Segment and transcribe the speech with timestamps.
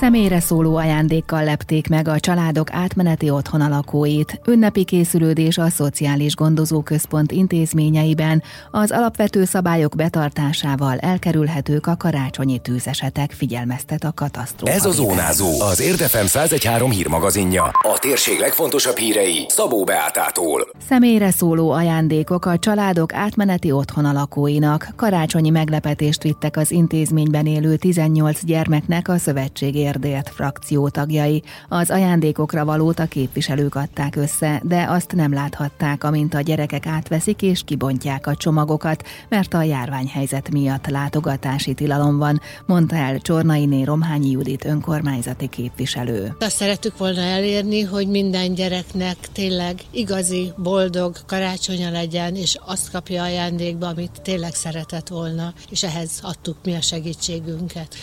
[0.00, 4.40] Személyre szóló ajándékkal lepték meg a családok átmeneti otthon lakóit.
[4.46, 14.04] Ünnepi készülődés a Szociális Gondozóközpont intézményeiben az alapvető szabályok betartásával elkerülhetők a karácsonyi tűzesetek, figyelmeztet
[14.04, 14.72] a katasztrófa.
[14.72, 17.62] Ez a Zónázó, az Érdefem 1013 hírmagazinja.
[17.64, 20.68] A térség legfontosabb hírei Szabó Beátától.
[20.88, 24.88] Személyre szóló ajándékok a családok átmeneti otthon lakóinak.
[24.96, 31.42] Karácsonyi meglepetést vittek az intézményben élő 18 gyermeknek a szövetségi érdélt frakció tagjai.
[31.68, 37.42] Az ajándékokra valót a képviselők adták össze, de azt nem láthatták, amint a gyerekek átveszik
[37.42, 44.30] és kibontják a csomagokat, mert a járványhelyzet miatt látogatási tilalom van, mondta el Csornainé Romhányi
[44.30, 46.36] Judit önkormányzati képviselő.
[46.40, 53.22] Azt szerettük volna elérni, hogy minden gyereknek tényleg igazi, boldog karácsonya legyen, és azt kapja
[53.22, 57.96] ajándékba, amit tényleg szeretett volna, és ehhez adtuk mi a segítségünket.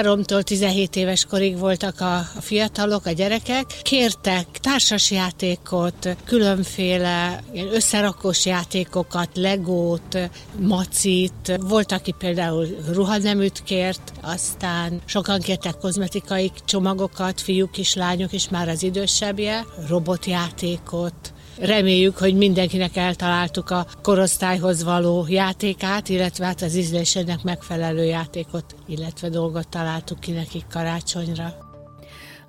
[0.00, 10.18] 3-tól 17 éves korig voltak a, fiatalok, a gyerekek, kértek társasjátékot, különféle összerakós játékokat, legót,
[10.58, 18.48] macit, volt, aki például ruhaneműt kért, aztán sokan kértek kozmetikai csomagokat, fiúk is, lányok is,
[18.48, 26.76] már az idősebbje, robotjátékot, Reméljük, hogy mindenkinek eltaláltuk a korosztályhoz való játékát, illetve hát az
[26.76, 31.67] ízlésének megfelelő játékot, illetve dolgot találtuk ki nekik karácsonyra.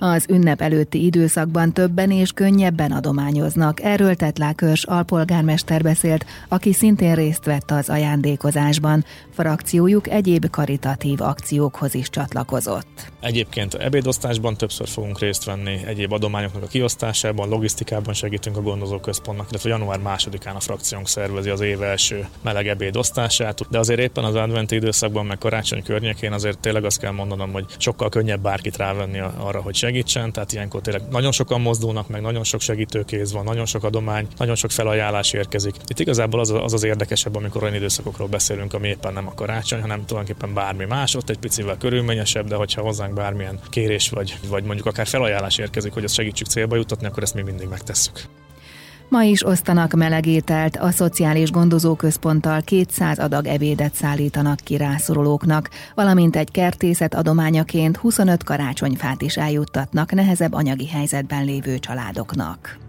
[0.02, 3.82] Az ünnep előtti időszakban többen és könnyebben adományoznak.
[3.82, 9.06] Erről Tetlákörs alpolgármester beszélt, aki szintén részt vett az ajándékozásban.
[9.30, 13.12] Frakciójuk egyéb karitatív akciókhoz is csatlakozott.
[13.20, 19.70] Egyébként ebédosztásban többször fogunk részt venni, egyéb adományoknak a kiosztásában, logisztikában segítünk a gondozóközpontnak, illetve
[19.70, 24.76] január másodikán a frakciónk szervezi az év első meleg ebédosztását, de azért éppen az adventi
[24.76, 29.62] időszakban, meg karácsony környékén azért tényleg azt kell mondanom, hogy sokkal könnyebb bárkit rávenni arra,
[29.62, 33.84] hogy segítsen, tehát ilyenkor tényleg nagyon sokan mozdulnak, meg nagyon sok segítőkéz van, nagyon sok
[33.84, 35.76] adomány, nagyon sok felajánlás érkezik.
[35.88, 39.82] Itt igazából az az, az érdekesebb, amikor olyan időszakokról beszélünk, ami éppen nem a karácsony,
[39.82, 44.64] hanem tulajdonképpen bármi más, ott egy picivel körülményesebb, de hogyha hozzánk bármilyen kérés vagy, vagy
[44.64, 48.22] mondjuk akár felajánlás érkezik, hogy ezt segítsük célba jutatni, akkor ezt mi mindig megtesszük.
[49.10, 56.52] Ma is osztanak melegételt, a Szociális Gondozóközponttal 200 adag ebédet szállítanak ki rászorulóknak, valamint egy
[56.52, 62.89] kertészet adományaként 25 karácsonyfát is eljuttatnak nehezebb anyagi helyzetben lévő családoknak.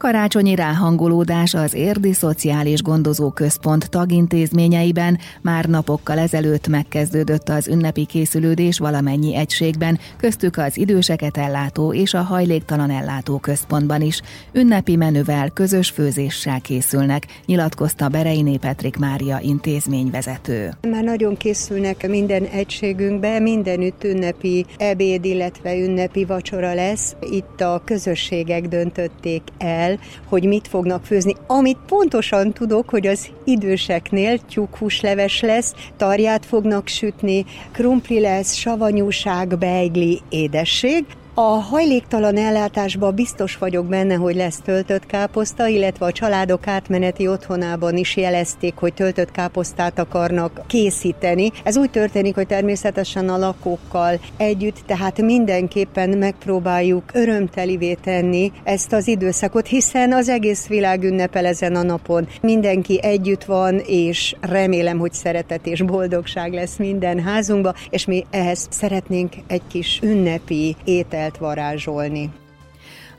[0.00, 8.78] Karácsonyi ráhangolódás az Érdi Szociális Gondozó Központ tagintézményeiben már napokkal ezelőtt megkezdődött az ünnepi készülődés
[8.78, 14.20] valamennyi egységben, köztük az időseket ellátó és a hajléktalan ellátó központban is.
[14.52, 20.70] Ünnepi menüvel, közös főzéssel készülnek, nyilatkozta Bereiné Petrik Mária intézményvezető.
[20.90, 27.16] Már nagyon készülnek minden egységünkbe, mindenütt ünnepi ebéd, illetve ünnepi vacsora lesz.
[27.30, 31.34] Itt a közösségek döntötték el, el, hogy mit fognak főzni.
[31.46, 40.20] Amit pontosan tudok, hogy az időseknél tyúkhúsleves lesz, tarját fognak sütni, krumpli lesz, savanyúság, beigli,
[40.28, 41.04] édesség,
[41.42, 47.96] a hajléktalan ellátásban biztos vagyok benne, hogy lesz töltött káposzta, illetve a családok átmeneti otthonában
[47.96, 51.50] is jelezték, hogy töltött káposztát akarnak készíteni.
[51.64, 59.08] Ez úgy történik, hogy természetesen a lakókkal együtt, tehát mindenképpen megpróbáljuk örömtelivé tenni ezt az
[59.08, 62.28] időszakot, hiszen az egész világ ünnepel ezen a napon.
[62.40, 68.66] Mindenki együtt van, és remélem, hogy szeretet és boldogság lesz minden házunkba, és mi ehhez
[68.70, 72.30] szeretnénk egy kis ünnepi ételt lehet varázsolni.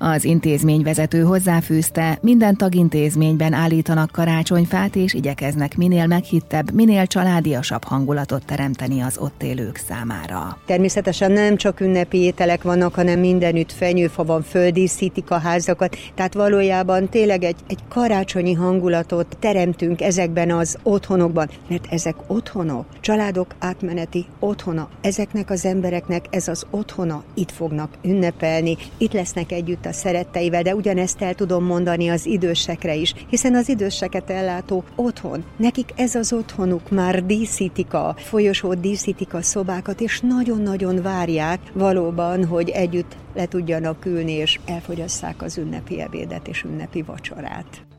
[0.04, 9.02] Az intézményvezető hozzáfűzte, minden tagintézményben állítanak karácsonyfát és igyekeznek minél meghittebb, minél családiasabb hangulatot teremteni
[9.02, 10.58] az ott élők számára.
[10.66, 17.10] Természetesen nem csak ünnepi ételek vannak, hanem mindenütt fenyőfa van, földíszítik a házakat, tehát valójában
[17.10, 24.90] tényleg egy, egy karácsonyi hangulatot teremtünk ezekben az otthonokban, mert ezek otthonok, családok átmeneti otthona,
[25.02, 30.76] ezeknek az embereknek ez az otthona, itt fognak ünnepelni, itt lesznek együtt a szeretteivel, de
[30.76, 35.44] ugyanezt el tudom mondani az idősekre is, hiszen az időseket ellátó otthon.
[35.58, 42.46] Nekik ez az otthonuk, már díszítik a folyosót, díszítik a szobákat, és nagyon-nagyon várják valóban,
[42.46, 47.91] hogy együtt le tudjanak ülni, és elfogyasszák az ünnepi ebédet és ünnepi vacsorát.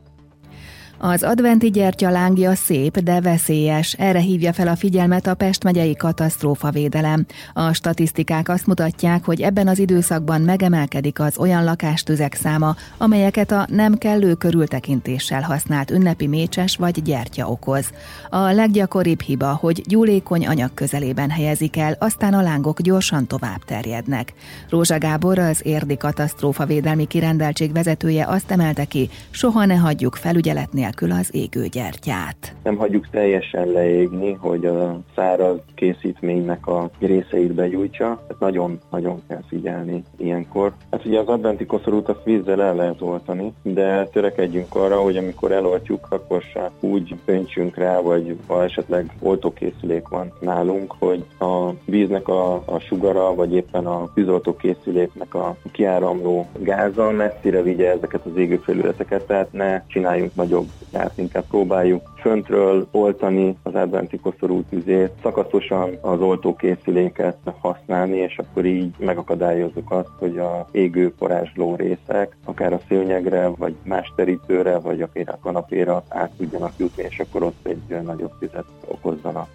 [0.97, 3.93] Az adventi gyertya lángja szép, de veszélyes.
[3.93, 7.25] Erre hívja fel a figyelmet a Pest megyei katasztrófavédelem.
[7.53, 13.65] A statisztikák azt mutatják, hogy ebben az időszakban megemelkedik az olyan lakástüzek száma, amelyeket a
[13.69, 17.89] nem kellő körültekintéssel használt ünnepi mécses vagy gyertya okoz.
[18.29, 24.33] A leggyakoribb hiba, hogy gyúlékony anyag közelében helyezik el, aztán a lángok gyorsan tovább terjednek.
[24.69, 31.11] Rózsa Gábor, az érdi katasztrófavédelmi kirendeltség vezetője azt emelte ki, soha ne hagyjuk felügyelet nélkül
[31.11, 32.55] az égőgyertyát.
[32.63, 38.05] Nem hagyjuk teljesen leégni, hogy a száraz készítménynek a részeit begyújtsa.
[38.05, 40.73] Tehát nagyon-nagyon kell figyelni ilyenkor.
[40.91, 45.51] Hát ugye az adventi koszorút a vízzel el lehet oltani, de törekedjünk arra, hogy amikor
[45.51, 52.27] eloltjuk, akkor se úgy öntsünk rá, vagy ha esetleg oltókészülék van nálunk, hogy a víznek
[52.27, 59.25] a, a sugara, vagy éppen a tűzoltókészüléknek a kiáramló gáza messzire vigye ezeket az égőfelületeket,
[59.25, 66.21] tehát ne csináljunk nagyobb gázt, inkább próbáljuk föntről oltani az adventi koszorú tüzét, szakaszosan az
[66.21, 73.47] oltókészüléket használni, és akkor így megakadályozzuk azt, hogy a égő porázsló részek, akár a szőnyegre,
[73.47, 78.37] vagy más terítőre, vagy akár a kanapéra át tudjanak jutni, és akkor ott egy nagyobb
[78.39, 79.47] tüzet okozzanak.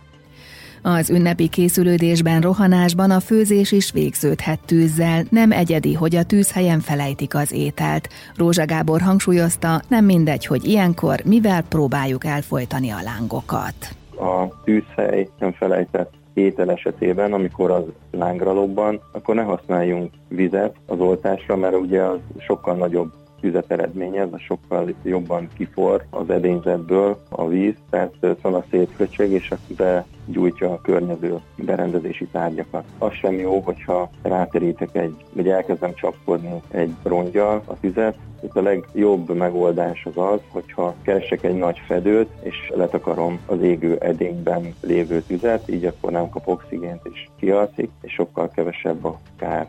[0.82, 7.34] Az ünnepi készülődésben, rohanásban a főzés is végződhet tűzzel, nem egyedi, hogy a tűzhelyen felejtik
[7.34, 8.08] az ételt.
[8.36, 13.74] Rózsa Gábor hangsúlyozta, nem mindegy, hogy ilyenkor mivel próbáljuk elfolytani a lángokat.
[14.16, 21.00] A tűzhely nem felejtett étel esetében, amikor az lángra lobban, akkor ne használjunk vizet az
[21.00, 27.48] oltásra, mert ugye az sokkal nagyobb tüzet eredményez, a sokkal jobban kifor az edényzetből a
[27.48, 32.84] víz, tehát a szétköcsög, és begyújtja a környező berendezési tárgyakat.
[32.98, 38.62] Az sem jó, hogyha ráterítek egy, vagy elkezdem csapkodni egy rongyal a tüzet, itt a
[38.62, 45.22] legjobb megoldás az az, hogyha keresek egy nagy fedőt, és letakarom az égő edényben lévő
[45.22, 49.68] tüzet, így akkor nem kap oxigént és kialszik, és sokkal kevesebb a kár.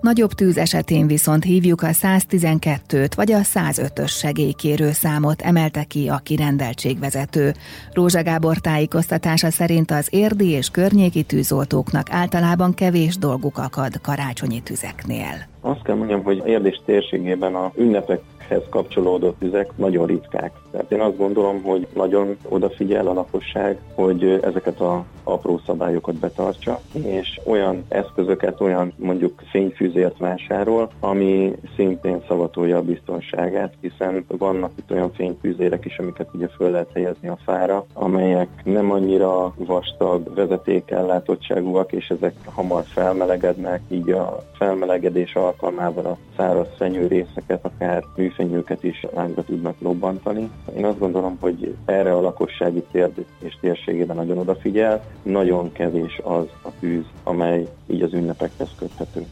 [0.00, 6.18] Nagyobb tűz esetén viszont hívjuk a 112-t vagy a 105-ös segélykérő számot, emelte ki a
[6.18, 7.52] kirendeltségvezető.
[7.92, 15.48] Rózsa Gábor tájékoztatása szerint az érdi és környéki tűzoltóknak általában kevés dolguk akad karácsonyi tüzeknél.
[15.60, 18.20] Azt kell mondjam, hogy Érdés térségében a ünnepek
[18.50, 20.52] hez kapcsolódó tüzek nagyon ritkák.
[20.70, 26.80] Tehát én azt gondolom, hogy nagyon odafigyel a lakosság, hogy ezeket a apró szabályokat betartsa,
[26.92, 34.90] és olyan eszközöket, olyan mondjuk fényfűzért vásárol, ami szintén szavatolja a biztonságát, hiszen vannak itt
[34.90, 41.92] olyan fényfűzérek is, amiket ugye föl lehet helyezni a fára, amelyek nem annyira vastag vezetékellátottságúak,
[41.92, 49.44] és ezek hamar felmelegednek, így a felmelegedés alkalmával a száraz fenyőrészeket, akár műfenyőket is lángra
[49.44, 50.50] tudnak lobbantani.
[50.76, 56.46] Én azt gondolom, hogy erre a lakossági tér és térségében nagyon odafigyel, nagyon kevés az
[56.62, 59.26] a tűz, amely így az ünnepekhez köthető.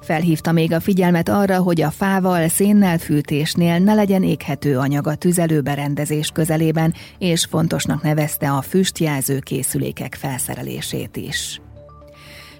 [0.00, 5.14] Felhívta még a figyelmet arra, hogy a fával, szénnel fűtésnél ne legyen éghető anyag a
[5.14, 11.60] tüzelőberendezés közelében, és fontosnak nevezte a füstjelző készülékek felszerelését is.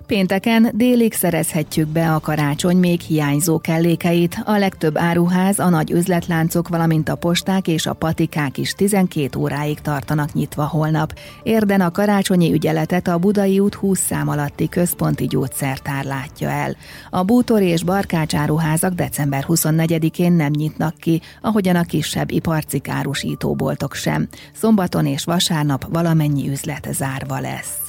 [0.06, 4.36] Pénteken délig szerezhetjük be a karácsony még hiányzó kellékeit.
[4.44, 9.80] A legtöbb áruház, a nagy üzletláncok, valamint a posták és a patikák is 12 óráig
[9.80, 11.18] tartanak nyitva holnap.
[11.42, 16.76] Érden a karácsonyi ügyeletet a Budai út 20 szám alatti központi gyógyszertár látja el.
[17.10, 23.94] A bútor és barkács áruházak december 24-én nem nyitnak ki, ahogyan a kisebb iparcik árusítóboltok
[23.94, 24.28] sem.
[24.54, 27.85] Szombaton és vasárnap valamennyi üzlet zárva lesz.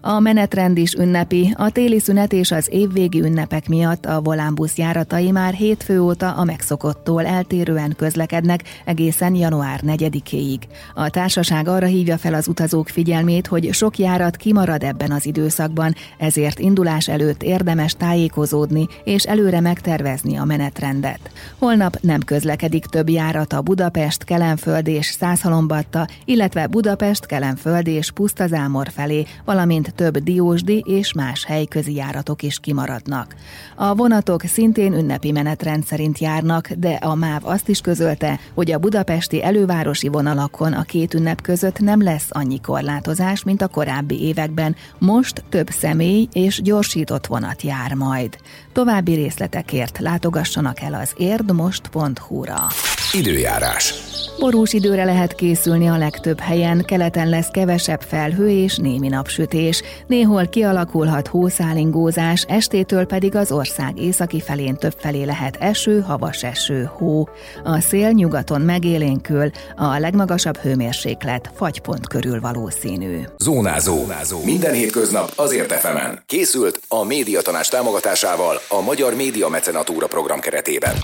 [0.00, 5.30] A menetrend is ünnepi, a téli szünet és az évvégi ünnepek miatt a volánbusz járatai
[5.30, 10.60] már hétfő óta a megszokottól eltérően közlekednek egészen január 4-éig.
[10.94, 15.94] A társaság arra hívja fel az utazók figyelmét, hogy sok járat kimarad ebben az időszakban,
[16.18, 21.30] ezért indulás előtt érdemes tájékozódni és előre megtervezni a menetrendet.
[21.58, 28.88] Holnap nem közlekedik több járat a Budapest, Kelenföld és Százhalombatta, illetve Budapest, Kelenföld és Pusztazámor
[28.94, 33.34] felé, valamint több diósdi és más helyközi járatok is kimaradnak.
[33.76, 38.78] A vonatok szintén ünnepi menetrend szerint járnak, de a MÁV azt is közölte, hogy a
[38.78, 44.76] budapesti elővárosi vonalakon a két ünnep között nem lesz annyi korlátozás, mint a korábbi években.
[44.98, 48.36] Most több személy és gyorsított vonat jár majd.
[48.72, 52.66] További részletekért látogassanak el az érdmost.hu-ra.
[53.12, 53.94] Időjárás.
[54.38, 59.82] Borús időre lehet készülni a legtöbb helyen, keleten lesz kevesebb felhő és némi napsütés.
[60.06, 66.90] Néhol kialakulhat hószálingózás, estétől pedig az ország északi felén több felé lehet eső, havas eső,
[66.96, 67.28] hó.
[67.64, 73.20] A szél nyugaton megélénkül, a legmagasabb hőmérséklet fagypont körül valószínű.
[73.38, 73.96] Zónázó.
[73.96, 74.44] Zónázó.
[74.44, 76.22] Minden hétköznap azért efemen.
[76.26, 80.94] Készült a médiatanás támogatásával a Magyar Média Mecenatúra program keretében.